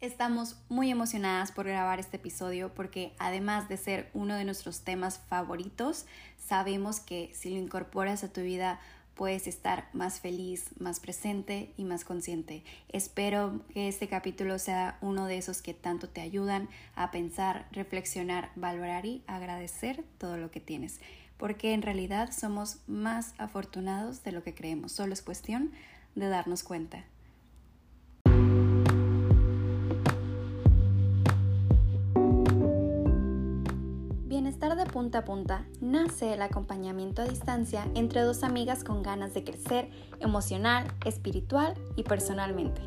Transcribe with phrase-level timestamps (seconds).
[0.00, 5.18] Estamos muy emocionadas por grabar este episodio porque además de ser uno de nuestros temas
[5.18, 6.06] favoritos,
[6.38, 8.78] sabemos que si lo incorporas a tu vida
[9.16, 12.62] puedes estar más feliz, más presente y más consciente.
[12.90, 18.52] Espero que este capítulo sea uno de esos que tanto te ayudan a pensar, reflexionar,
[18.54, 21.00] valorar y agradecer todo lo que tienes,
[21.38, 25.72] porque en realidad somos más afortunados de lo que creemos, solo es cuestión
[26.14, 27.04] de darnos cuenta.
[34.58, 39.32] Bienestar de punta a punta nace el acompañamiento a distancia entre dos amigas con ganas
[39.32, 42.82] de crecer emocional, espiritual y personalmente.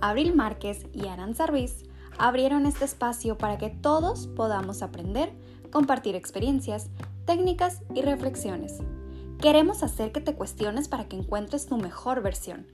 [0.00, 1.84] Abril Márquez y Aranza Ruiz
[2.16, 5.34] abrieron este espacio para que todos podamos aprender,
[5.70, 6.88] compartir experiencias,
[7.26, 8.78] técnicas y reflexiones.
[9.38, 12.66] Queremos hacer que te cuestiones para que encuentres tu mejor versión.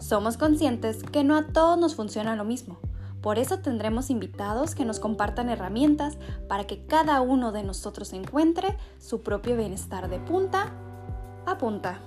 [0.00, 2.78] Somos conscientes que no a todos nos funciona lo mismo
[3.26, 6.16] por eso tendremos invitados que nos compartan herramientas
[6.48, 10.72] para que cada uno de nosotros encuentre su propio bienestar de punta
[11.44, 12.00] a punta.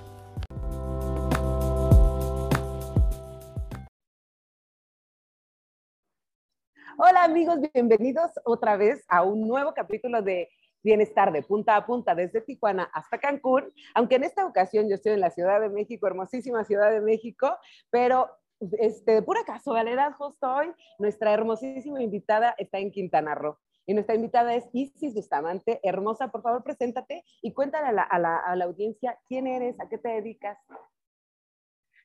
[6.98, 10.48] Hola amigos, bienvenidos otra vez a un nuevo capítulo de
[10.81, 15.11] Bienestar de punta a punta desde Tijuana hasta Cancún, aunque en esta ocasión yo estoy
[15.11, 17.58] en la Ciudad de México, hermosísima Ciudad de México,
[17.89, 18.30] pero
[18.60, 23.58] este, de pura casualidad, justo hoy, nuestra hermosísima invitada está en Quintana Roo.
[23.86, 25.80] Y nuestra invitada es Isis Bustamante.
[25.82, 30.58] Hermosa, por favor, preséntate y cuéntale a la, audiencia quién eres, a qué te dedicas.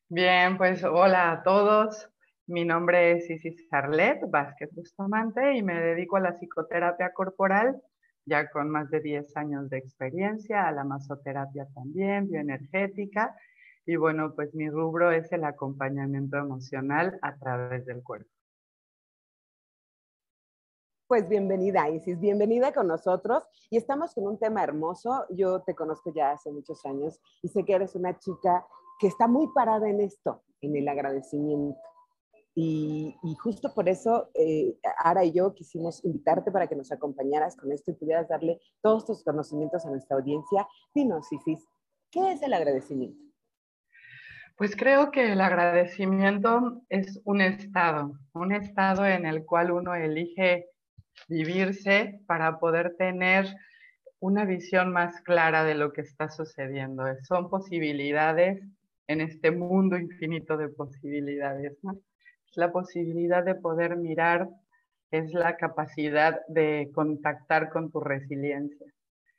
[0.08, 2.08] Bien, pues hola a todos.
[2.46, 7.82] Mi nombre es Isis Arlet Vázquez Bustamante y me dedico a la psicoterapia corporal,
[8.24, 13.34] ya con más de 10 años de experiencia, a la masoterapia también, bioenergética
[13.86, 18.30] y bueno, pues mi rubro es el acompañamiento emocional a través del cuerpo.
[21.06, 23.44] Pues bienvenida, Isis, bienvenida con nosotros.
[23.70, 25.26] Y estamos con un tema hermoso.
[25.30, 28.66] Yo te conozco ya hace muchos años y sé que eres una chica
[28.98, 31.78] que está muy parada en esto, en el agradecimiento.
[32.54, 37.54] Y, y justo por eso, eh, Ara y yo quisimos invitarte para que nos acompañaras
[37.56, 40.66] con esto y pudieras darle todos tus conocimientos a nuestra audiencia.
[40.94, 41.68] Dinos, Isis,
[42.10, 43.33] ¿qué es el agradecimiento?
[44.56, 50.66] Pues creo que el agradecimiento es un estado, un estado en el cual uno elige
[51.28, 53.46] vivirse para poder tener
[54.20, 57.02] una visión más clara de lo que está sucediendo.
[57.26, 58.62] Son posibilidades
[59.08, 61.72] en este mundo infinito de posibilidades.
[62.48, 64.48] Es la posibilidad de poder mirar,
[65.10, 68.86] es la capacidad de contactar con tu resiliencia.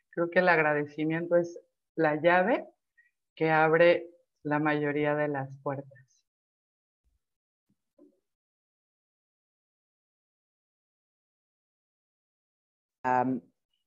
[0.10, 1.58] Creo que el agradecimiento es
[1.96, 2.66] la llave
[3.34, 4.08] que abre
[4.46, 6.06] la mayoría de las puertas.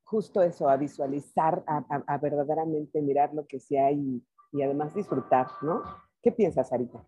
[0.04, 5.82] justo eso, a visualizar, a, verdaderamente mirar lo que sí hay y, además disfrutar, ¿no?
[6.22, 7.04] ¿Qué piensas, Sarita?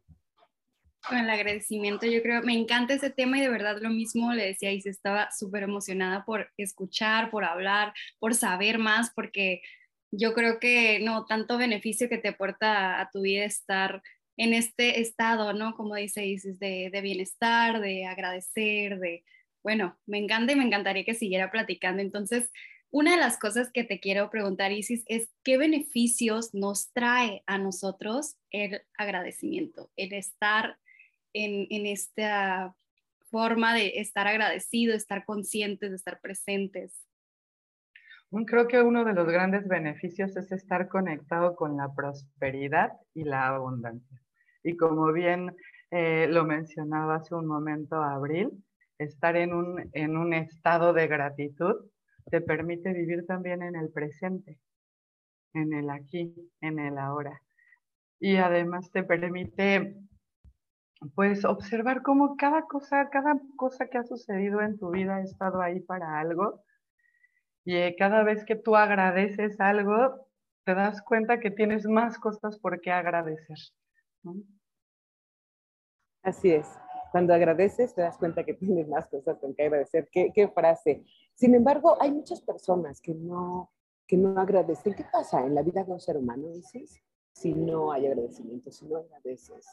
[1.08, 4.44] Con el agradecimiento, yo creo, me encanta ese tema y de verdad lo mismo le
[4.44, 9.62] decía y se estaba súper emocionada por escuchar, por hablar, por saber más, porque
[10.10, 14.02] yo creo que no, tanto beneficio que te aporta a tu vida estar
[14.36, 15.74] en este estado, ¿no?
[15.74, 19.24] Como dice Isis, de, de, bienestar, de agradecer, de,
[19.62, 22.02] bueno, me encanta y me encantaría que siguiera platicando.
[22.02, 22.50] Entonces,
[22.90, 27.58] una de las cosas que te quiero preguntar, Isis, es qué beneficios nos trae a
[27.58, 30.78] nosotros el agradecimiento, el estar
[31.32, 32.74] en, en esta
[33.30, 36.92] forma de estar agradecido, estar conscientes, de estar presentes.
[38.46, 43.48] Creo que uno de los grandes beneficios es estar conectado con la prosperidad y la
[43.48, 44.20] abundancia.
[44.62, 45.56] Y como bien
[45.90, 48.50] eh, lo mencionaba hace un momento Abril,
[48.98, 51.74] estar en un, en un estado de gratitud
[52.30, 54.60] te permite vivir también en el presente,
[55.52, 57.42] en el aquí, en el ahora.
[58.20, 59.96] Y además te permite
[61.16, 65.60] pues observar cómo cada cosa, cada cosa que ha sucedido en tu vida ha estado
[65.62, 66.62] ahí para algo
[67.64, 70.26] y eh, cada vez que tú agradeces algo,
[70.64, 73.58] te das cuenta que tienes más cosas por qué agradecer.
[76.22, 76.68] Así es.
[77.10, 80.08] Cuando agradeces, te das cuenta que tienes más cosas por qué agradecer.
[80.10, 81.04] ¿Qué, qué frase?
[81.34, 83.70] Sin embargo, hay muchas personas que no,
[84.06, 84.94] que no agradecen.
[84.94, 87.02] ¿Qué pasa en la vida de un ser humano, dices?
[87.32, 89.66] Si no hay agradecimiento, si no agradeces.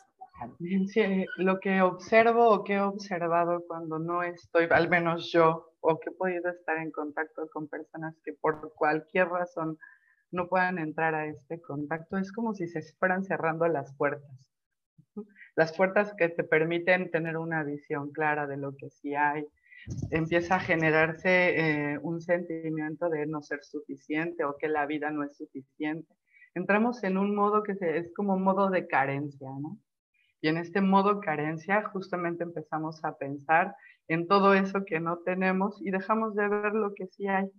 [0.88, 6.00] Sí, lo que observo o que he observado cuando no estoy, al menos yo, o
[6.00, 9.78] que he podido estar en contacto con personas que por cualquier razón
[10.32, 14.54] no puedan entrar a este contacto, es como si se fueran cerrando las puertas.
[15.56, 19.48] las puertas que te permiten tener una visión clara de lo que sí hay.
[20.12, 25.24] Empieza a generarse eh, un sentimiento de no ser suficiente o que la vida no
[25.24, 26.14] es suficiente.
[26.54, 29.80] Entramos en un modo que es como un modo de carencia, ¿no?
[30.42, 33.76] Y en este modo carencia justamente empezamos a pensar
[34.08, 37.52] en todo eso que no tenemos y dejamos de ver lo que sí hay.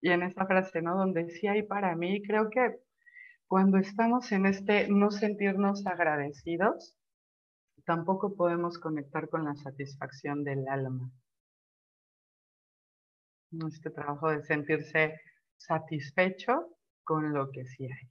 [0.00, 0.96] Y en esa frase, ¿no?
[0.96, 2.78] Donde sí hay para mí, creo que
[3.46, 6.96] cuando estamos en este no sentirnos agradecidos,
[7.84, 11.10] tampoco podemos conectar con la satisfacción del alma.
[13.68, 15.20] Este trabajo de sentirse
[15.56, 18.10] satisfecho con lo que sí hay.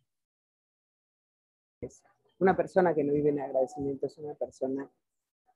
[2.40, 4.90] Una persona que no vive en agradecimiento es una persona,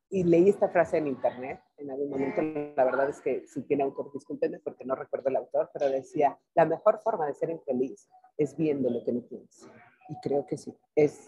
[0.10, 3.84] y leí esta frase en internet en algún momento, la verdad es que si tiene
[3.84, 8.08] autor, discúlpenme porque no recuerdo el autor, pero decía, la mejor forma de ser infeliz
[8.38, 9.68] es viendo lo que no tienes.
[10.08, 11.28] Y creo que sí, es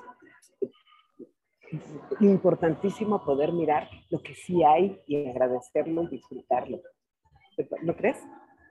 [2.21, 6.81] importantísimo poder mirar lo que sí hay y agradecerlo y disfrutarlo.
[7.81, 8.17] ¿No crees?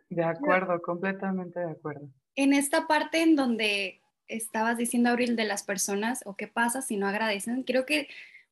[0.09, 2.09] De acuerdo, completamente de acuerdo.
[2.35, 6.97] En esta parte en donde estabas diciendo, Abril, de las personas o qué pasa si
[6.97, 8.09] no agradecen, creo que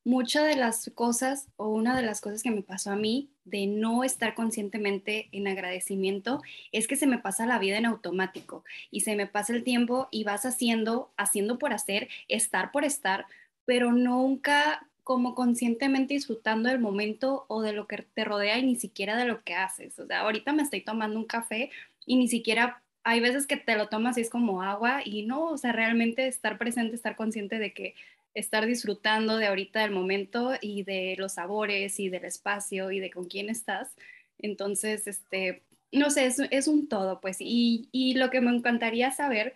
[0.07, 3.67] muchas de las cosas o una de las cosas que me pasó a mí de
[3.67, 9.01] no estar conscientemente en agradecimiento es que se me pasa la vida en automático y
[9.01, 13.27] se me pasa el tiempo y vas haciendo, haciendo por hacer, estar por estar,
[13.65, 18.77] pero nunca como conscientemente disfrutando del momento o de lo que te rodea y ni
[18.77, 19.99] siquiera de lo que haces.
[19.99, 21.71] O sea, ahorita me estoy tomando un café
[22.07, 25.45] y ni siquiera hay veces que te lo tomas y es como agua y no,
[25.45, 27.95] o sea, realmente estar presente, estar consciente de que
[28.35, 33.13] estar disfrutando de ahorita del momento y de los sabores y del espacio y de
[33.13, 33.95] con quién estás.
[34.39, 35.63] Entonces, este,
[35.93, 37.37] no sé, es, un todo, pues.
[37.39, 39.55] Y, lo que me encantaría saber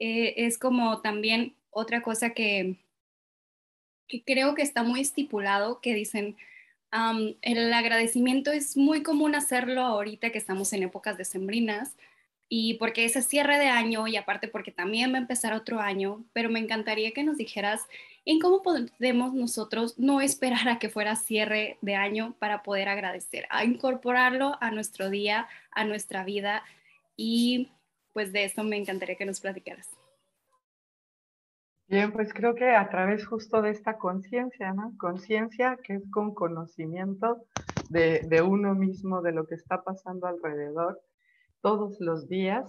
[0.00, 2.74] eh, es como también otra cosa que,
[4.08, 6.36] que creo que está muy estipulado, que dicen,
[7.42, 11.94] el agradecimiento es muy común hacerlo ahorita que estamos en épocas decembrinas,
[12.48, 16.24] y porque ese cierre de año y aparte porque también va a empezar otro año,
[16.32, 17.86] pero me encantaría que nos dijeras
[18.24, 23.46] en cómo podemos nosotros no esperar a que fuera cierre de año para poder agradecer,
[23.50, 26.62] a incorporarlo a nuestro día, a nuestra vida
[27.16, 27.70] y
[28.12, 29.88] pues de eso me encantaría que nos platicaras.
[31.86, 34.92] Bien, pues creo que a través justo de esta conciencia, ¿no?
[34.98, 37.46] Conciencia que es con conocimiento
[37.88, 41.00] de, de uno mismo, de lo que está pasando alrededor,
[41.68, 42.64] todos los días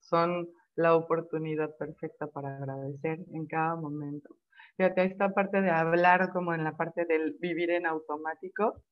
[0.00, 4.36] son la oportunidad perfecta para agradecer en cada momento.
[4.78, 8.82] Fíjate, esta parte de hablar como en la parte del vivir en automático,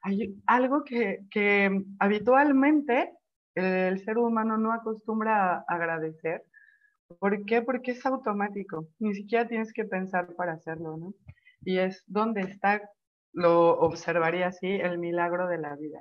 [0.00, 3.12] hay algo que, que habitualmente
[3.54, 6.42] el ser humano no acostumbra a agradecer.
[7.18, 7.60] ¿Por qué?
[7.60, 11.12] Porque es automático, ni siquiera tienes que pensar para hacerlo, ¿no?
[11.60, 12.80] Y es donde está,
[13.34, 16.00] lo observaría así, el milagro de la vida.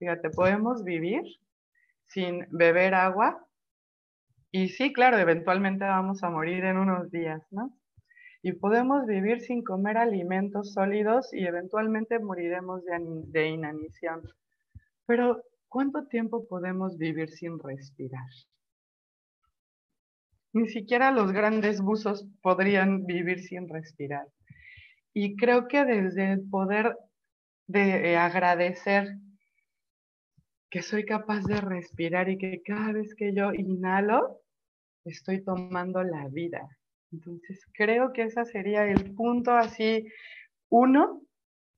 [0.00, 1.22] Fíjate, podemos vivir
[2.08, 3.46] sin beber agua.
[4.50, 7.76] Y sí, claro, eventualmente vamos a morir en unos días, ¿no?
[8.42, 14.22] Y podemos vivir sin comer alimentos sólidos y eventualmente moriremos de, de inanición.
[15.06, 18.28] Pero, ¿cuánto tiempo podemos vivir sin respirar?
[20.52, 24.26] Ni siquiera los grandes buzos podrían vivir sin respirar.
[25.12, 26.96] Y creo que desde el poder
[27.66, 29.16] de agradecer
[30.70, 34.40] que soy capaz de respirar y que cada vez que yo inhalo,
[35.04, 36.68] estoy tomando la vida.
[37.12, 40.06] Entonces, creo que ese sería el punto así,
[40.68, 41.22] uno,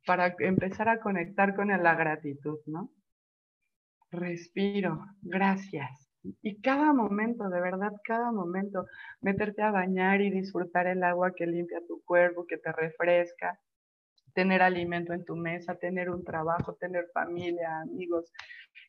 [0.07, 2.91] para empezar a conectar con la gratitud, ¿no?
[4.11, 6.09] Respiro, gracias.
[6.43, 8.87] Y cada momento, de verdad, cada momento,
[9.21, 13.61] meterte a bañar y disfrutar el agua que limpia tu cuerpo, que te refresca,
[14.39, 18.33] tener alimento en tu mesa, tener un trabajo, tener familia, amigos,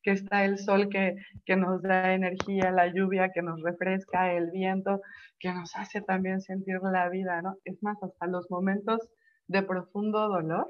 [0.03, 4.51] que está el sol que, que nos da energía, la lluvia que nos refresca, el
[4.51, 5.01] viento
[5.39, 7.56] que nos hace también sentir la vida, ¿no?
[7.65, 9.10] Es más, hasta los momentos
[9.48, 10.68] de profundo dolor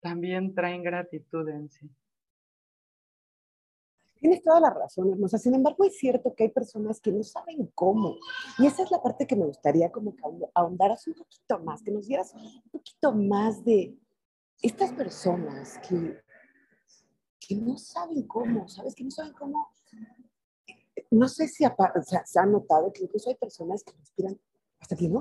[0.00, 1.90] también traen gratitud en sí.
[4.22, 5.36] Tienes toda la razón, hermosa.
[5.36, 8.18] Sin embargo, es cierto que hay personas que no saben cómo.
[8.56, 10.22] Y esa es la parte que me gustaría como que
[10.54, 13.98] ahondaras un poquito más, que nos dieras un poquito más de
[14.62, 16.20] estas personas que,
[17.40, 18.94] que no saben cómo, ¿sabes?
[18.94, 19.66] Que no saben cómo.
[21.10, 24.38] No sé si se ha notado que incluso hay personas que respiran
[24.78, 25.20] hasta aquí, ¿no?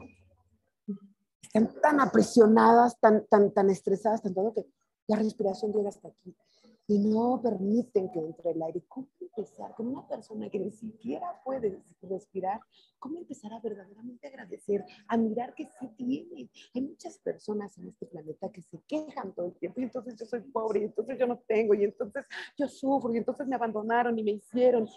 [1.42, 4.68] Están tan apresionadas, tan, tan, tan estresadas, tan todo que
[5.12, 6.34] la respiración llega hasta aquí.
[6.88, 8.84] y no permiten que entre el aire.
[8.88, 12.60] ¿Cómo empezar con una persona que ni siquiera puede respirar?
[13.00, 16.50] ¿Cómo empezar a verdaderamente agradecer, a mirar que sí tiene?
[16.74, 20.26] Hay muchas personas en este planeta que se quejan todo el tiempo y entonces yo
[20.26, 22.26] soy pobre y entonces yo no tengo y entonces
[22.58, 24.90] yo sufro y entonces me abandonaron y me hicieron.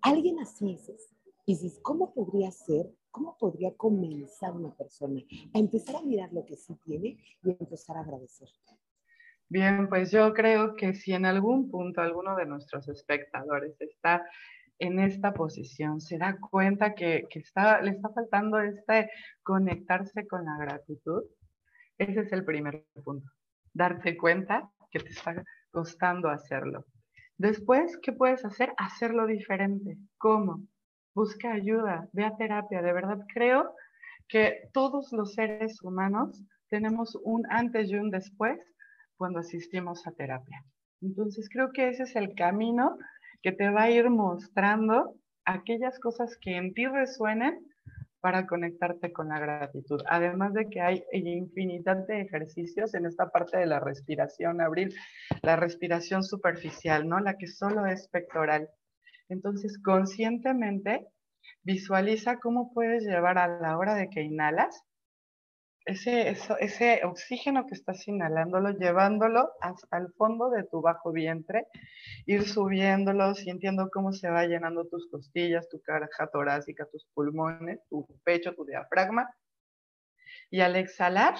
[0.00, 1.10] Alguien así dices,
[1.46, 2.90] y dices, ¿cómo podría ser?
[3.10, 5.20] ¿Cómo podría comenzar una persona
[5.52, 8.48] a empezar a mirar lo que sí tiene y empezar a agradecer?
[9.48, 14.26] Bien, pues yo creo que si en algún punto alguno de nuestros espectadores está
[14.78, 19.10] en esta posición, se da cuenta que, está, le está faltando este
[19.42, 21.22] conectarse con la gratitud,
[21.98, 23.30] ese es el primer punto.
[23.72, 26.86] Darte cuenta que te está costando hacerlo.
[27.36, 28.72] Después, ¿qué puedes hacer?
[28.76, 29.98] Hacerlo diferente.
[30.18, 30.62] ¿Cómo?
[31.14, 32.82] Busca ayuda, ve a terapia.
[32.82, 33.74] De verdad creo
[34.28, 38.58] que todos los seres humanos tenemos un antes y un después
[39.16, 40.64] cuando asistimos a terapia.
[41.00, 42.96] Entonces creo que ese es el camino
[43.42, 47.60] que te va a ir mostrando aquellas cosas que en ti resuenen
[48.20, 50.00] para conectarte con la gratitud.
[50.08, 54.94] Además de que hay infinidad de ejercicios en esta parte de la respiración, abrir
[55.42, 57.20] la respiración superficial, ¿no?
[57.20, 58.70] La que solo es pectoral.
[59.28, 61.06] Entonces, conscientemente
[61.64, 64.82] visualiza cómo puedes llevar a la hora de que inhalas
[65.84, 71.66] ese, ese oxígeno que estás inhalándolo, llevándolo hasta el fondo de tu bajo vientre,
[72.26, 78.06] ir subiéndolo, sintiendo cómo se va llenando tus costillas, tu caja torácica, tus pulmones, tu
[78.24, 79.28] pecho, tu diafragma.
[80.50, 81.34] Y al exhalar,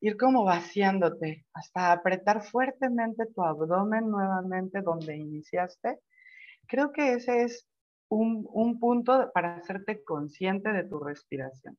[0.00, 6.00] ir como vaciándote hasta apretar fuertemente tu abdomen nuevamente donde iniciaste.
[6.66, 7.66] Creo que ese es
[8.08, 11.78] un, un punto para hacerte consciente de tu respiración.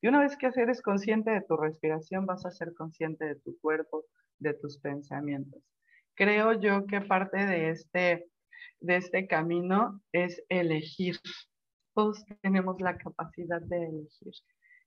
[0.00, 3.58] Y una vez que eres consciente de tu respiración, vas a ser consciente de tu
[3.60, 4.04] cuerpo,
[4.38, 5.60] de tus pensamientos.
[6.14, 8.28] Creo yo que parte de este,
[8.80, 11.16] de este camino es elegir.
[11.94, 14.32] Todos tenemos la capacidad de elegir.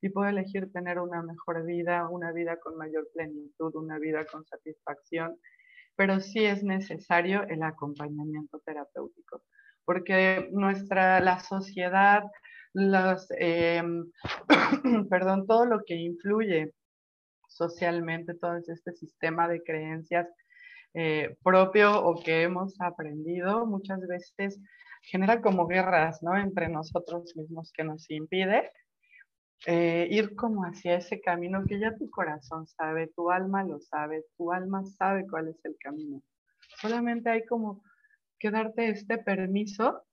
[0.01, 4.45] Y puedo elegir tener una mejor vida, una vida con mayor plenitud, una vida con
[4.45, 5.37] satisfacción,
[5.95, 9.43] pero sí es necesario el acompañamiento terapéutico,
[9.85, 12.23] porque nuestra, la sociedad,
[12.73, 14.11] los, em,
[15.09, 16.73] perdón, todo lo que influye
[17.47, 20.27] socialmente, todo este sistema de creencias
[20.93, 24.59] eh, propio o que hemos aprendido, muchas veces
[25.03, 26.37] genera como guerras, ¿no?
[26.37, 28.71] Entre nosotros mismos que nos impide
[29.67, 34.25] eh, ir como hacia ese camino que ya tu corazón sabe, tu alma lo sabe,
[34.35, 36.21] tu alma sabe cuál es el camino.
[36.81, 37.83] Solamente hay como
[38.39, 40.03] que darte este permiso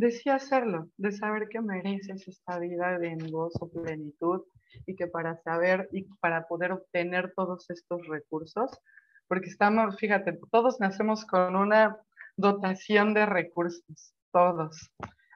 [0.00, 4.42] de hacerlo, de saber que mereces esta vida de gozo, plenitud
[4.86, 8.70] y que para saber y para poder obtener todos estos recursos,
[9.28, 11.98] porque estamos, fíjate, todos nacemos con una
[12.36, 14.90] dotación de recursos, todos.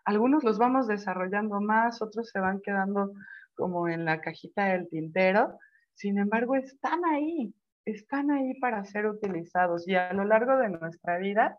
[0.06, 3.12] Algunos los vamos desarrollando más, otros se van quedando
[3.54, 5.59] como en la cajita del tintero,
[5.94, 7.54] sin embargo están ahí,
[7.85, 11.56] están ahí para ser utilizados y a lo largo de nuestra vida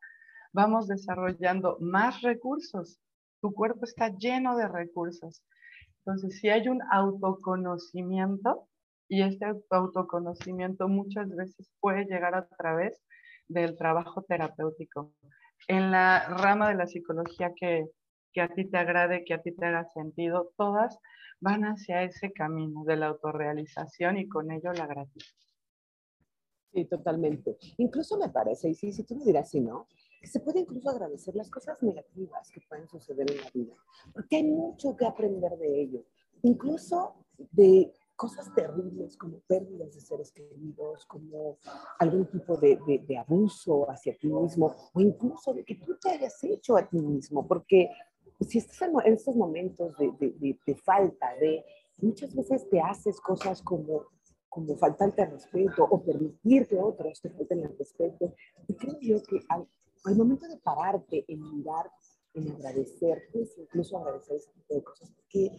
[0.56, 2.98] vamos desarrollando más recursos.
[3.42, 5.44] Tu cuerpo está lleno de recursos.
[6.00, 8.70] Entonces, si hay un autoconocimiento,
[9.10, 13.04] y este autoconocimiento muchas veces puede llegar a través
[13.50, 15.14] del trabajo terapéutico.
[15.68, 17.86] En la rama de la psicología que,
[18.32, 20.98] que a ti te agrade, que a ti te haga sentido, todas
[21.42, 25.36] van hacia ese camino de la autorrealización y con ello la gratitud.
[26.72, 27.58] Sí, totalmente.
[27.78, 29.88] Incluso me parece, y sí, si tú me dirás si no,
[30.26, 33.76] se puede incluso agradecer las cosas negativas que pueden suceder en la vida,
[34.14, 36.04] porque hay mucho que aprender de ello,
[36.42, 41.58] incluso de cosas terribles como pérdidas de seres queridos, como
[42.00, 46.42] algún tipo de, de, abuso hacia ti mismo, o incluso de que tú te hayas
[46.44, 47.90] hecho a ti mismo, porque
[48.40, 51.66] si estás en, estos momentos de, de, falta, de
[51.98, 54.06] muchas veces te haces cosas como
[54.48, 58.34] como faltarte al respeto o permitir que otros te falten el respeto.
[58.70, 59.68] Y creo yo que al,
[60.06, 61.92] al momento de pararte en mirar,
[62.34, 65.52] en agradecer, pues incluso agradecer ese tipo de cosas, porque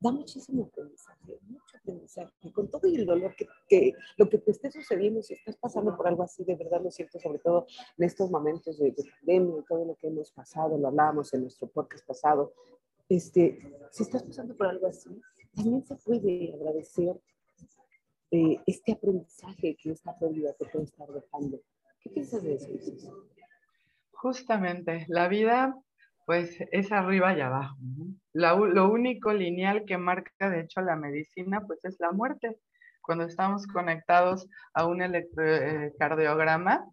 [0.00, 2.52] da muchísimo aprendizaje, mucho aprendizaje.
[2.52, 5.96] Con todo y el dolor que, que, lo que te esté sucediendo, si estás pasando
[5.96, 9.64] por algo así, de verdad lo siento, sobre todo en estos momentos de, pandemia y
[9.64, 12.52] todo lo que hemos pasado, lo hablábamos en nuestro podcast pasado,
[13.08, 13.58] este,
[13.90, 15.20] si estás pasando por algo así,
[15.54, 17.20] también se puede agradecer
[18.30, 21.60] eh, este aprendizaje que esta pérdida te puede estar dejando.
[22.00, 22.68] ¿Qué piensas de eso,
[24.24, 25.76] Justamente, la vida
[26.24, 27.76] pues es arriba y abajo.
[28.32, 32.56] lo único lineal que marca de hecho la medicina pues es la muerte.
[33.02, 36.88] Cuando estamos conectados a un electrocardiograma,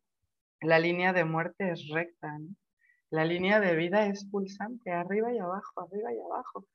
[0.60, 2.38] la línea de muerte es recta,
[3.12, 6.68] la línea de vida es pulsante, arriba y abajo, arriba y abajo.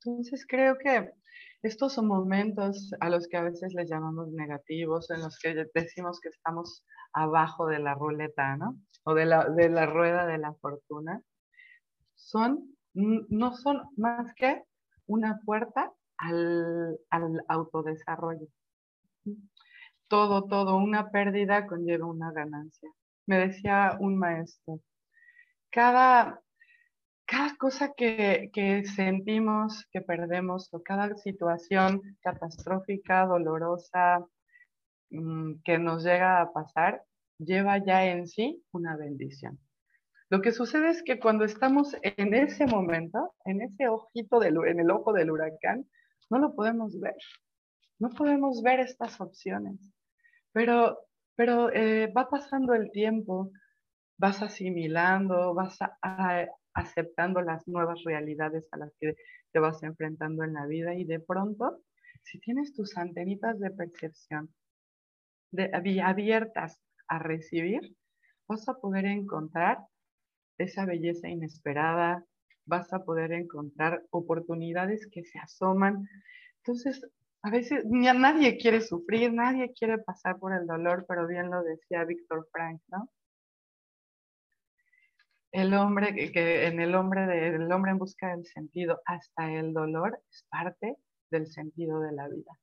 [0.00, 1.12] Entonces creo que
[1.62, 6.20] estos son momentos a los que a veces les llamamos negativos, en los que decimos
[6.20, 8.76] que estamos abajo de la ruleta, ¿no?
[9.04, 11.22] O de la, de la rueda de la fortuna,
[12.14, 14.62] son, no son más que
[15.06, 18.46] una puerta al, al autodesarrollo.
[20.08, 22.90] Todo, todo, una pérdida conlleva una ganancia.
[23.26, 24.80] Me decía un maestro,
[25.70, 26.42] cada,
[27.32, 34.26] cada cosa que, que, sentimos que perdemos o cada situación catastrófica, dolorosa,
[35.08, 37.02] mm, que nos llega a pasar,
[37.38, 39.58] lleva ya en sí una bendición.
[40.28, 44.80] Lo que sucede es que cuando estamos en ese momento, en ese ojito, del, en
[44.80, 45.86] el ojo del huracán,
[46.28, 47.16] no lo podemos ver.
[47.98, 49.80] No podemos ver estas opciones.
[50.52, 50.98] Pero,
[51.34, 53.52] pero eh, va pasando el tiempo,
[54.18, 55.78] vas asimilando, vas
[56.74, 59.16] aceptando las nuevas realidades a las que
[59.52, 61.82] te vas enfrentando en la vida y de pronto,
[62.22, 64.52] si tienes tus antenitas de percepción
[66.02, 67.96] abiertas a recibir,
[68.48, 69.78] vas a poder encontrar
[70.58, 72.24] esa belleza inesperada,
[72.64, 76.08] vas a poder encontrar oportunidades que se asoman.
[76.58, 77.06] Entonces,
[77.42, 82.04] a veces nadie quiere sufrir, nadie quiere pasar por el dolor, pero bien lo decía
[82.04, 83.10] Víctor Frank, ¿no?
[85.52, 90.18] El hombre que, en el hombre del hombre en busca del sentido, hasta el dolor
[90.30, 90.96] es parte
[91.30, 92.58] del sentido de la vida.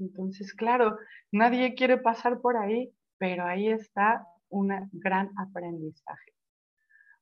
[0.00, 0.98] Entonces, claro,
[1.30, 6.32] nadie quiere pasar por ahí, pero ahí está un gran aprendizaje.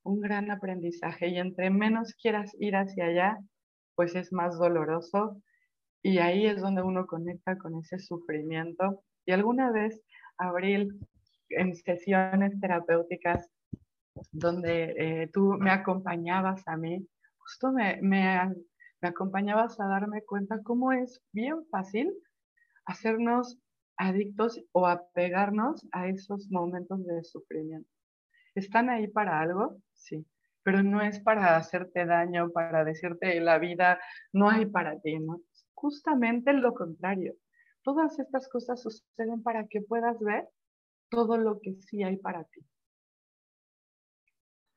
[0.02, 1.28] Un gran aprendizaje.
[1.28, 3.38] Y entre menos quieras ir hacia allá,
[3.94, 5.42] pues es más doloroso
[6.02, 9.02] y ahí es donde uno conecta con ese sufrimiento.
[9.26, 10.00] Y alguna vez,
[10.38, 10.98] Abril,
[11.50, 13.50] en sesiones terapéuticas
[14.32, 17.06] donde eh, tú me acompañabas a mí,
[17.38, 18.54] justo me, me,
[19.00, 22.12] me acompañabas a darme cuenta cómo es bien fácil
[22.84, 23.58] hacernos
[23.96, 27.90] adictos o apegarnos a esos momentos de sufrimiento.
[28.54, 29.76] ¿Están ahí para algo?
[29.94, 30.26] Sí,
[30.62, 33.98] pero no es para hacerte daño, para decirte la vida
[34.32, 35.40] no hay para ti, ¿no?
[35.78, 37.34] justamente lo contrario.
[37.82, 40.48] Todas estas cosas suceden para que puedas ver
[41.08, 42.60] todo lo que sí hay para ti.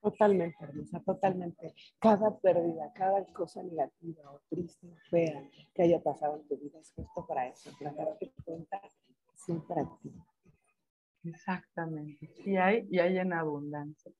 [0.02, 1.76] Totalmente, hermosa, totalmente.
[2.00, 6.80] Cada pérdida, cada cosa negativa o triste o fea que haya pasado en tu vida
[6.80, 8.82] es justo para eso, para darte cuenta
[9.46, 10.12] que para ti.
[11.24, 14.12] Exactamente, sí hay y hay en abundancia.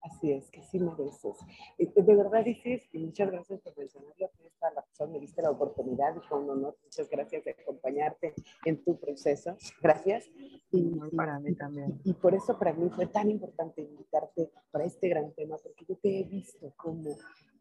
[0.00, 1.38] Así es, que sí mereces.
[1.78, 5.50] De verdad dices, y muchas gracias por mencionarlo, tienes toda la razón, me diste la
[5.50, 9.56] oportunidad y con honor, muchas gracias de acompañarte en tu proceso.
[9.80, 10.28] Gracias.
[10.72, 12.00] Y, para mí también.
[12.02, 15.96] Y, por eso para mí fue tan importante invitarte para este gran tema, porque yo
[15.96, 17.10] te he visto como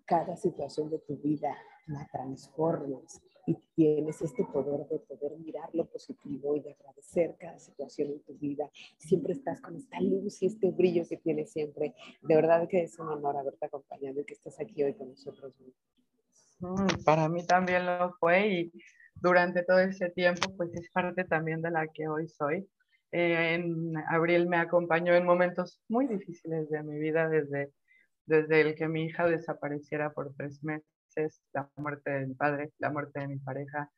[0.06, 1.56] cada situación de tu vida
[1.88, 7.60] la transformas y tienes este poder de poder mirar lo positivo y de agradecer cada
[7.60, 8.70] situación en tu vida.
[8.98, 11.94] Siempre estás con esta luz y este brillo que tienes siempre.
[12.22, 15.54] De verdad que es un honor haberte acompañado y que estés aquí hoy con nosotros.
[16.60, 18.72] Mm, para mí también lo fue y
[19.16, 22.68] durante todo ese tiempo pues es parte también de la que hoy soy.
[23.12, 27.72] En abril me acompañó en momentos muy difíciles de mi vida desde,
[28.26, 30.92] desde el que mi hija desapareciera por tres meses
[31.54, 33.92] la muerte de mi padre, la muerte de mi pareja.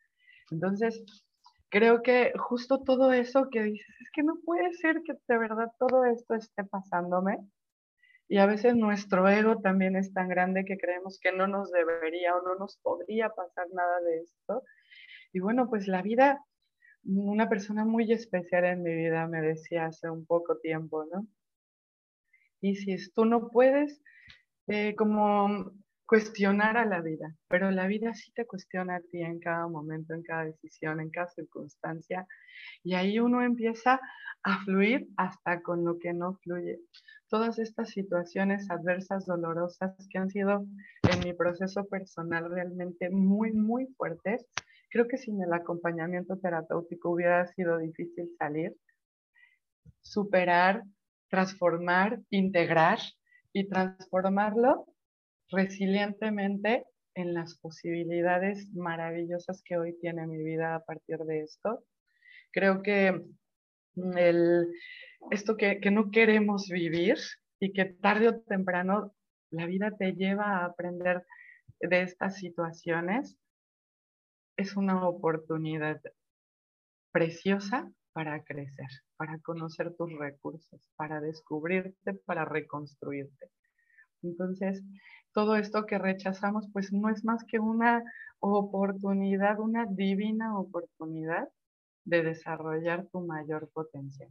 [0.51, 1.03] Entonces,
[1.69, 5.71] creo que justo todo eso que dices, es que no puede ser que de verdad
[5.79, 7.39] todo esto esté pasándome.
[8.27, 12.35] Y a veces nuestro ego también es tan grande que creemos que no nos debería
[12.35, 14.63] o no nos podría pasar nada de esto.
[15.33, 16.43] Y bueno, pues la vida,
[17.05, 21.27] una persona muy especial en mi vida me decía hace un poco tiempo, ¿no?
[22.61, 24.01] Y si tú no puedes,
[24.67, 25.73] eh, como
[26.05, 30.13] cuestionar a la vida, pero la vida sí te cuestiona a ti en cada momento,
[30.13, 32.27] en cada decisión, en cada circunstancia,
[32.83, 33.99] y ahí uno empieza
[34.43, 36.79] a fluir hasta con lo que no fluye.
[37.29, 40.65] Todas estas situaciones adversas, dolorosas, que han sido
[41.11, 44.45] en mi proceso personal realmente muy, muy fuertes,
[44.93, 48.75] creo que sin el acompañamiento terapéutico hubiera sido difícil salir,
[50.01, 50.83] superar,
[51.29, 52.99] transformar, integrar
[53.53, 54.85] y transformarlo
[55.49, 61.83] resilientemente en las posibilidades maravillosas que hoy tiene mi vida a partir de esto.
[62.51, 63.13] Creo que
[63.95, 64.67] mm, el,
[65.31, 67.17] esto que, que no queremos vivir
[67.59, 69.15] y que tarde o temprano
[69.49, 71.23] la vida te lleva a aprender
[71.79, 73.39] de estas situaciones,
[74.57, 76.01] es una oportunidad
[77.11, 78.87] preciosa para crecer,
[79.17, 83.49] para conocer tus recursos, para descubrirte, para reconstruirte.
[84.21, 84.83] Entonces,
[85.33, 88.03] todo esto que rechazamos, pues no es más que una
[88.39, 91.49] oportunidad, una divina oportunidad
[92.05, 94.29] de desarrollar tu mayor potencial.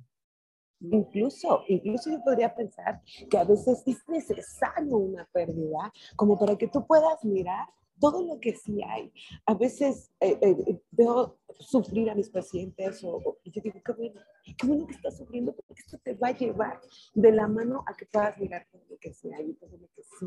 [0.81, 6.69] Incluso, incluso yo podría pensar que a veces es necesario una pérdida como para que
[6.69, 7.67] tú puedas mirar
[8.03, 9.13] todo lo que sí hay.
[9.47, 14.21] A veces eh, eh, veo sufrir a mis pacientes o, y yo digo, qué bueno,
[14.59, 16.81] qué bueno que estás sufriendo porque esto te va a llevar
[17.15, 19.87] de la mano a que puedas mirar todo lo que sí hay y todo lo
[19.95, 20.27] que sí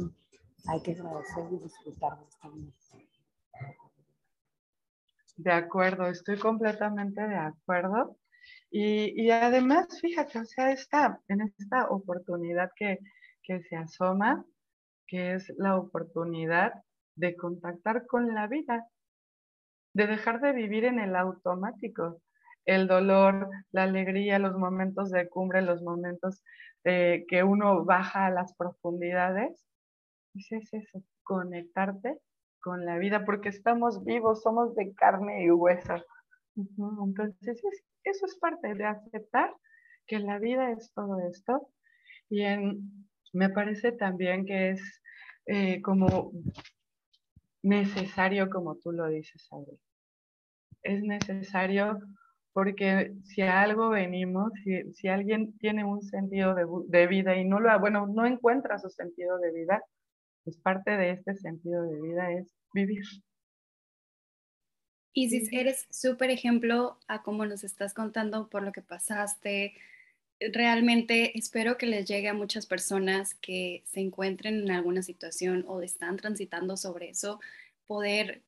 [0.67, 2.71] hay que agradecer y disfrutar de esta vida.
[5.35, 8.17] De acuerdo, estoy completamente de acuerdo.
[8.71, 12.99] Y, y, además, fíjate, o sea, esta, en esta oportunidad que,
[13.43, 14.45] que se asoma,
[15.07, 16.73] que es la oportunidad
[17.15, 18.87] de contactar con la vida,
[19.93, 22.21] de dejar de vivir en el automático.
[22.65, 26.43] El dolor, la alegría, los momentos de cumbre, los momentos
[26.83, 29.65] eh, que uno baja a las profundidades,
[30.33, 32.19] pues es eso, conectarte
[32.59, 35.95] con la vida, porque estamos vivos, somos de carne y hueso.
[36.55, 37.61] Entonces,
[38.03, 39.53] eso es parte de aceptar
[40.07, 41.69] que la vida es todo esto.
[42.29, 42.43] Y
[43.33, 45.01] me parece también que es
[45.45, 46.31] eh, como
[47.65, 49.79] necesario, como tú lo dices, Abril.
[50.83, 51.99] Es necesario
[52.53, 54.53] porque si a algo venimos,
[54.93, 56.55] si, alguien tiene un sentido
[56.87, 59.83] de, vida y no lo, bueno, no encuentra su sentido de vida,
[60.45, 63.03] pues parte de este sentido de vida es vivir.
[65.11, 69.73] Y si eres súper ejemplo a cómo nos estás contando por lo que pasaste,
[70.39, 75.81] realmente espero que les llegue a muchas personas que se encuentren en alguna situación o
[75.81, 77.39] están transitando sobre eso,
[77.87, 78.41] poder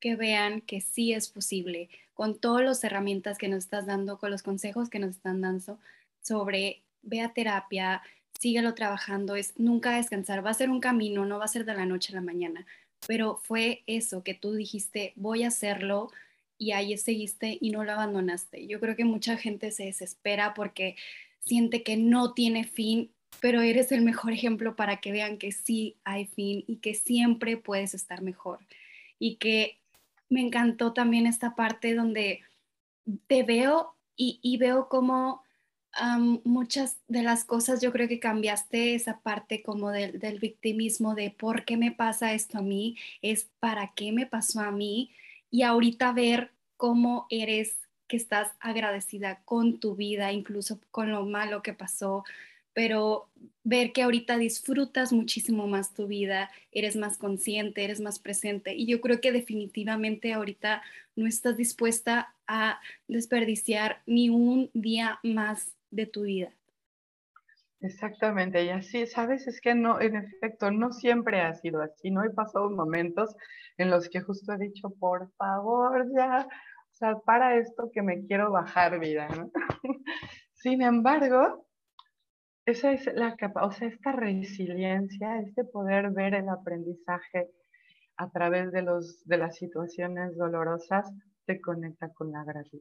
[0.00, 4.30] que vean que sí es posible con todas las herramientas que nos estás dando, con
[4.30, 5.78] los consejos que nos están dando
[6.22, 8.02] sobre ve a terapia,
[8.38, 11.74] síguelo trabajando, es nunca descansar, va a ser un camino, no va a ser de
[11.74, 12.66] la noche a la mañana,
[13.06, 16.10] pero fue eso que tú dijiste, voy a hacerlo
[16.58, 18.66] y ahí seguiste y no lo abandonaste.
[18.66, 20.96] Yo creo que mucha gente se desespera porque
[21.46, 25.96] siente que no tiene fin, pero eres el mejor ejemplo para que vean que sí
[26.04, 28.58] hay fin y que siempre puedes estar mejor.
[29.18, 29.78] Y que
[30.28, 32.42] me encantó también esta parte donde
[33.28, 35.42] te veo y, veo como
[36.44, 41.30] muchas de las cosas, yo creo que cambiaste esa parte como del, del victimismo de
[41.30, 45.10] por qué me pasa esto a mí, es para qué me pasó a mí
[45.50, 51.62] y ahorita ver cómo eres que estás agradecida con tu vida, incluso con lo malo
[51.62, 52.24] que pasó,
[52.72, 53.28] pero
[53.64, 58.74] ver que ahorita disfrutas muchísimo más tu vida, eres más consciente, eres más presente.
[58.74, 60.82] Y yo creo que definitivamente ahorita
[61.16, 66.52] no estás dispuesta a desperdiciar ni un día más de tu vida.
[67.80, 72.24] Exactamente, y así, sabes, es que no, en efecto, no siempre ha sido así, ¿no?
[72.24, 73.36] He pasado momentos
[73.76, 76.48] en los que justo he dicho, por favor, ya,
[76.96, 79.50] o sea, para esto que me quiero bajar vida, ¿no?
[80.54, 81.66] Sin embargo,
[82.64, 87.50] esa es la o sea, esta resiliencia, este poder ver el aprendizaje
[88.16, 91.12] a través de, los, de las situaciones dolorosas,
[91.44, 92.80] te conecta con la gratitud.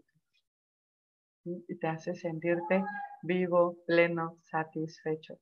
[1.44, 2.86] Y te hace sentirte
[3.22, 5.40] vivo, pleno, satisfecho.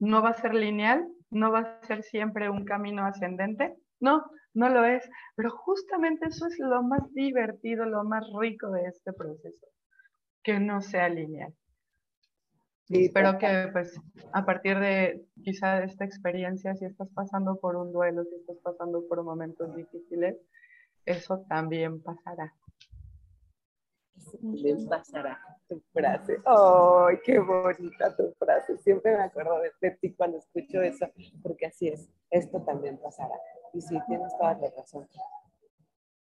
[0.00, 4.68] No va a ser lineal, no va a ser siempre un camino ascendente, no, no
[4.68, 9.66] lo es, pero justamente eso es lo más divertido, lo más rico de este proceso,
[10.42, 11.54] que no sea lineal.
[12.88, 14.00] Y espero que pues
[14.32, 18.56] a partir de quizá de esta experiencia, si estás pasando por un duelo, si estás
[18.62, 20.36] pasando por momentos difíciles,
[21.04, 22.54] eso también pasará.
[24.40, 26.38] También pasará tu frase.
[26.44, 28.76] ¡Ay, qué bonita tu frase!
[28.78, 31.06] Siempre me acuerdo de, de ti cuando escucho eso,
[31.42, 33.34] porque así es, esto también pasará.
[33.72, 35.06] Y sí, tienes toda la razón.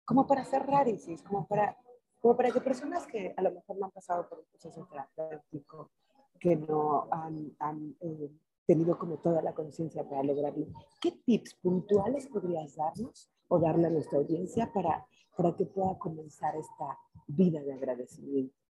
[0.05, 1.77] Como para cerrar, Isis, como para,
[2.21, 5.91] como para que personas que a lo mejor no han pasado por un proceso terapéutico,
[6.39, 8.31] que no han, eh,
[8.67, 10.67] tenido como toda la conciencia para lograrlo,
[11.01, 16.55] ¿qué tips puntuales podrías darnos o darle a nuestra audiencia para, para que pueda comenzar
[16.57, 18.64] esta vida de agradecimiento?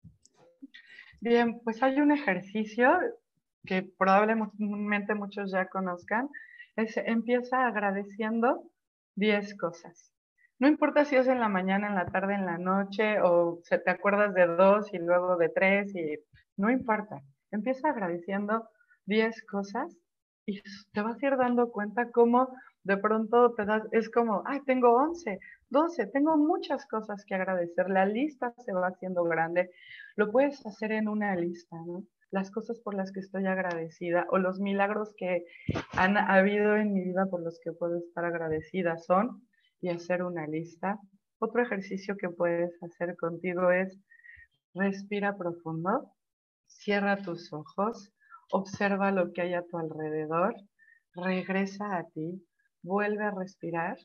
[1.23, 2.91] Bien, pues hay un ejercicio
[3.65, 6.29] que probablemente muchos ya conozcan,
[6.75, 8.65] es empieza agradeciendo
[9.15, 10.13] 10 cosas.
[10.59, 13.79] No importa si es en la mañana, en la tarde, en la noche, o se
[13.79, 16.19] te acuerdas de dos y luego de tres, y
[16.57, 17.21] no importa.
[17.53, 18.69] Empieza agradeciendo
[19.07, 19.97] 10 cosas
[20.45, 20.61] y
[20.93, 22.49] te vas a ir dando cuenta cómo
[22.83, 25.39] De pronto te das, es como, ay, tengo 11,
[25.73, 27.89] 12, tengo muchas cosas que agradecer.
[27.89, 29.71] La lista se va haciendo grande.
[30.17, 32.05] Lo puedes hacer en una lista, ¿no?
[32.31, 35.45] Las cosas por las que estoy agradecida o los milagros que
[35.93, 39.47] han habido en mi vida por los que puedo estar agradecida son
[39.81, 40.99] y hacer una lista.
[41.39, 43.99] Otro ejercicio que puedes hacer contigo es
[44.75, 46.13] respira profundo,
[46.67, 48.13] cierra tus ojos,
[48.51, 50.55] observa lo que hay a tu alrededor,
[51.15, 52.47] regresa a ti,
[52.83, 53.97] vuelve a respirar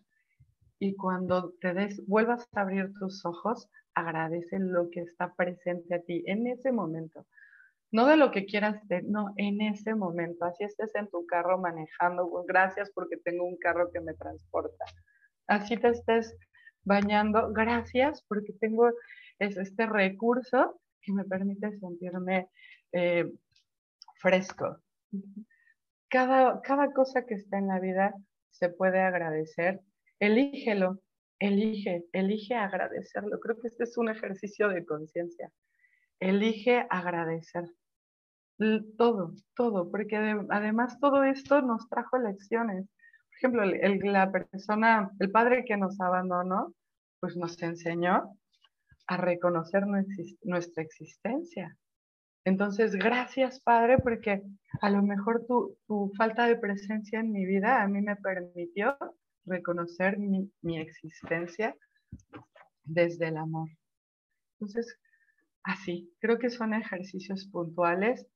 [0.79, 6.01] y cuando te des, vuelvas a abrir tus ojos, agradece lo que está presente a
[6.01, 7.25] ti en ese momento.
[7.91, 10.45] No de lo que quieras, no, en ese momento.
[10.45, 14.85] Así estés en tu carro manejando, pues, gracias porque tengo un carro que me transporta.
[15.47, 16.35] Así te estés
[16.83, 18.91] bañando, gracias porque tengo
[19.39, 22.49] este recurso que me permite sentirme
[22.91, 23.31] eh,
[24.15, 24.77] fresco.
[26.09, 28.13] Cada, cada cosa que está en la vida
[28.51, 29.81] se puede agradecer
[30.19, 30.99] Elígelo,
[31.39, 33.39] elige, elige agradecerlo.
[33.39, 35.51] Creo que este es un ejercicio de conciencia.
[36.19, 37.65] Elige agradecer
[38.97, 42.87] todo, todo, porque además todo esto nos trajo lecciones.
[42.87, 46.73] Por ejemplo, el, la persona, el padre que nos abandonó,
[47.19, 48.35] pues nos enseñó
[49.07, 49.83] a reconocer
[50.41, 51.77] nuestra existencia.
[52.45, 54.41] Entonces, gracias, Padre, porque
[54.81, 58.97] a lo mejor tu, tu, falta de presencia en mi vida a mí me permitió
[59.47, 61.75] reconocer mi, existencia
[62.83, 63.69] desde el amor.
[64.53, 64.99] Entonces,
[65.63, 68.27] así, creo que son ejercicios puntuales.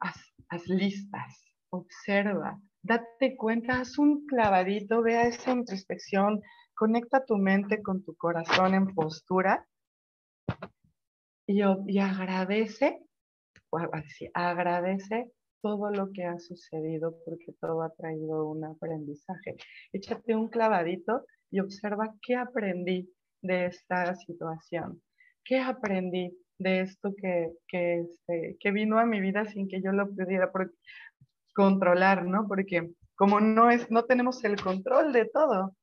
[0.00, 6.40] Haz, listas, observa, date cuenta, haz un clavadito, vea esa introspección,
[6.74, 9.66] conecta tu mente con tu corazón en postura
[11.46, 13.00] y, y agradece,
[14.34, 15.32] agradece
[15.64, 19.56] todo lo que ha sucedido porque todo ha traído un aprendizaje.
[19.94, 25.00] Échate un clavadito y observa qué aprendí de esta situación,
[25.42, 29.92] qué aprendí de esto que, que, este, que vino a mi vida sin que yo
[29.92, 30.52] lo pudiera
[31.54, 32.46] controlar, ¿no?
[32.46, 35.74] Porque como no, es, no tenemos el control de todo.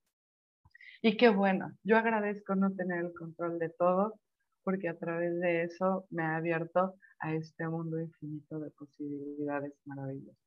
[1.02, 4.20] Y qué bueno, yo agradezco no tener el control de todo
[4.64, 10.38] porque a través de eso me ha abierto a este mundo infinito de posibilidades maravillosas.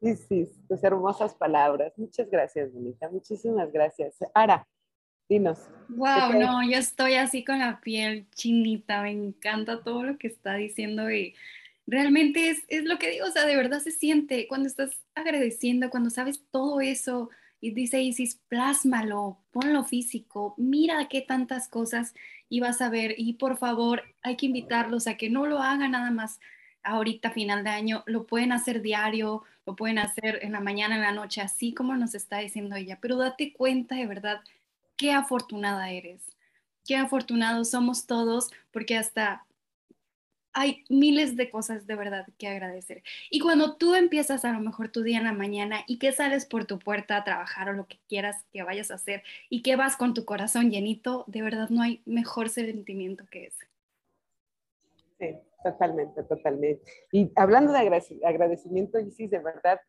[0.00, 1.92] Sí, sí, tus hermosas palabras.
[1.98, 3.10] Muchas gracias, Bonita.
[3.10, 4.16] Muchísimas gracias.
[4.34, 4.66] Ara,
[5.28, 5.68] dinos.
[5.90, 9.02] Wow, no, yo estoy así con la piel chinita.
[9.02, 11.34] Me encanta todo lo que está diciendo y
[11.86, 15.90] realmente es, es lo que digo, o sea, de verdad se siente cuando estás agradeciendo,
[15.90, 17.28] cuando sabes todo eso
[17.60, 22.14] y dice Isis, plásmalo, ponlo físico, mira qué tantas cosas
[22.48, 23.14] y vas a ver.
[23.18, 26.40] Y por favor, hay que invitarlos a que no lo hagan nada más
[26.82, 31.02] ahorita, final de año, lo pueden hacer diario, lo pueden hacer en la mañana, en
[31.02, 32.98] la noche, así como nos está diciendo ella.
[33.00, 34.40] Pero date cuenta de verdad
[34.96, 36.22] qué afortunada eres,
[36.86, 39.44] qué afortunados somos todos, porque hasta
[40.52, 43.02] hay miles de cosas de verdad que agradecer.
[43.30, 46.46] Y cuando tú empiezas a lo mejor tu día en la mañana y que sales
[46.46, 49.76] por tu puerta a trabajar o lo que quieras que vayas a hacer y que
[49.76, 53.66] vas con tu corazón llenito, de verdad no hay mejor sentimiento que ese.
[55.18, 56.82] Sí, totalmente, totalmente.
[57.12, 57.78] Y hablando de
[58.24, 59.80] agradecimiento, Isis, de verdad,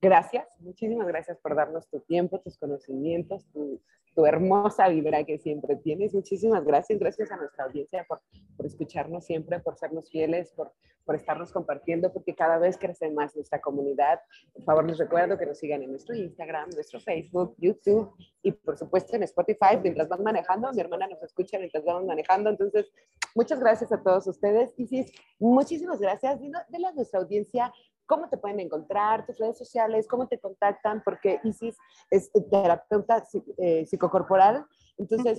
[0.00, 3.80] gracias, muchísimas gracias por darnos tu tiempo, tus conocimientos, tu,
[4.14, 6.14] tu hermosa vibra que siempre tienes.
[6.14, 8.20] Muchísimas gracias, gracias a nuestra audiencia por,
[8.56, 10.72] por escucharnos siempre, por sernos fieles, por,
[11.04, 14.20] por estarnos compartiendo, porque cada vez crece más nuestra comunidad.
[14.52, 18.76] Por favor, les recuerdo que nos sigan en nuestro Instagram, nuestro Facebook, YouTube y por
[18.76, 20.70] supuesto en Spotify mientras van manejando.
[20.72, 22.50] Mi hermana nos escucha mientras vamos manejando.
[22.50, 22.92] Entonces,
[23.34, 24.74] muchas gracias a todos ustedes.
[24.76, 25.06] Sí,
[25.38, 26.38] muchísimas gracias.
[26.40, 27.72] Dile a nuestra audiencia
[28.08, 31.76] cómo te pueden encontrar, tus redes sociales, cómo te contactan, porque Isis
[32.10, 33.22] es terapeuta
[33.58, 34.64] eh, psicocorporal.
[34.96, 35.38] Entonces,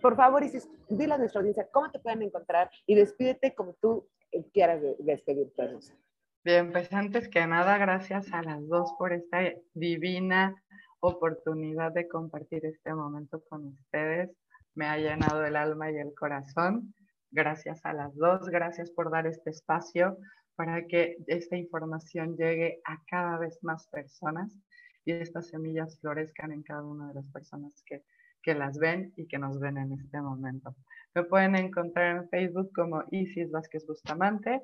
[0.00, 4.08] por favor, Isis, dile a nuestra audiencia cómo te pueden encontrar y despídete como tú
[4.52, 5.76] quieras despedirte.
[6.44, 9.38] Bien, pues antes que nada, gracias a las dos por esta
[9.74, 10.54] divina
[11.00, 14.30] oportunidad de compartir este momento con ustedes.
[14.74, 16.94] Me ha llenado el alma y el corazón.
[17.30, 20.16] Gracias a las dos, gracias por dar este espacio
[20.56, 24.54] para que esta información llegue a cada vez más personas
[25.04, 28.04] y estas semillas florezcan en cada una de las personas que,
[28.42, 30.76] que las ven y que nos ven en este momento.
[31.14, 34.60] Me pueden encontrar en Facebook como Isis Vázquez Bustamante.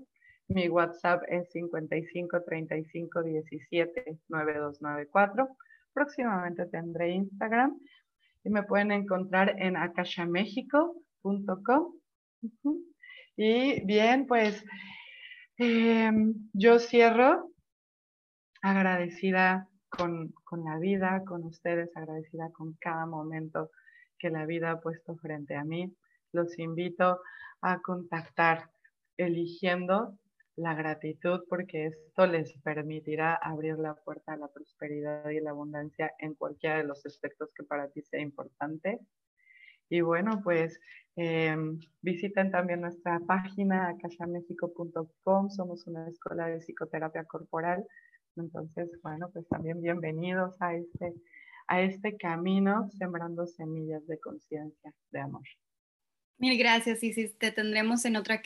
[0.48, 5.56] Mi WhatsApp es 55 35 17 9294.
[5.92, 7.76] Próximamente tendré Instagram
[8.44, 11.94] y me pueden encontrar en akashamexico.com.
[13.36, 14.64] Y bien, pues
[15.62, 17.50] Em, yo cierro
[18.62, 23.70] agradecida con, con, la vida, con ustedes, agradecida con cada momento
[24.18, 25.94] que la vida ha puesto frente a mí.
[26.32, 27.20] Los invito
[27.60, 28.70] a contactar
[29.18, 30.16] eligiendo
[30.56, 36.10] la gratitud porque esto les permitirá abrir la puerta a la prosperidad y la abundancia
[36.20, 38.98] en cualquiera de los aspectos que para ti sea importante.
[39.90, 40.80] Y bueno, pues
[41.16, 45.50] em, visiten también nuestra página akashamexico.com.
[45.50, 47.84] Somos una escuela de psicoterapia corporal.
[48.36, 51.12] Entonces, bueno, pues también bienvenidos a este,
[51.66, 55.42] a este camino sembrando semillas de conciencia, de amor.
[56.38, 58.36] Mil gracias, y si te tendremos en otro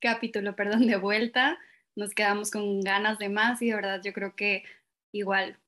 [0.00, 1.58] capítulo, perdón, de vuelta.
[1.94, 4.64] Nos quedamos con ganas de más y de verdad yo creo que
[5.12, 5.58] igual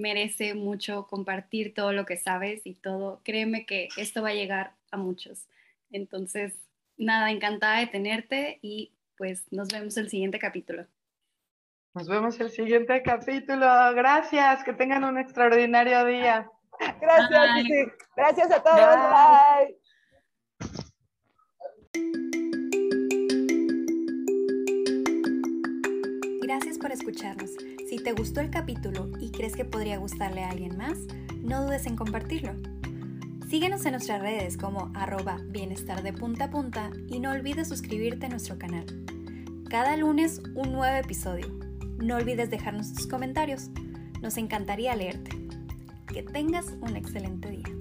[0.00, 3.20] merece mucho compartir todo lo que sabes y todo.
[3.24, 5.46] Créeme que esto va a llegar a muchos.
[5.92, 6.54] Entonces,
[6.96, 10.86] nada, encantada de tenerte y pues nos vemos el siguiente capítulo.
[11.94, 13.66] Nos vemos el siguiente capítulo.
[13.94, 16.50] Gracias, que tengan un extraordinario día.
[17.00, 17.66] Gracias,
[18.16, 18.78] Gracias a todos.
[18.78, 19.76] Bye.
[26.42, 27.50] Gracias por escucharnos.
[27.90, 30.96] Si te gustó el capítulo y crees que podría gustarle a alguien más,
[31.42, 32.52] no dudes en compartirlo.
[33.48, 38.26] Síguenos en nuestras redes como arroba bienestar de punta a punta y no olvides suscribirte
[38.26, 38.86] a nuestro canal.
[39.68, 41.48] Cada lunes un nuevo episodio.
[41.98, 43.70] No olvides dejarnos tus comentarios.
[44.22, 45.36] Nos encantaría leerte.
[46.06, 47.79] Que tengas un excelente día.